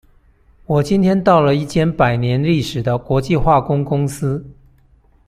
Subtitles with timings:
[0.65, 4.43] 我今天到了一間百年歷史的國際化工公司